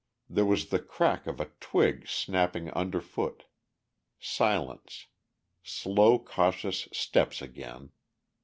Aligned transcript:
There 0.27 0.47
was 0.47 0.69
the 0.69 0.79
crack 0.79 1.27
of 1.27 1.39
a 1.39 1.51
twig 1.59 2.07
snapping 2.07 2.71
underfoot... 2.71 3.45
silence... 4.19 5.05
slow 5.61 6.17
cautious 6.17 6.87
steps 6.91 7.39
again. 7.39 7.91